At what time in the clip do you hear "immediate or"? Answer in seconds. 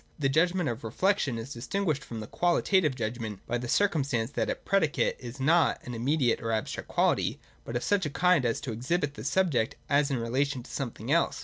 5.93-6.51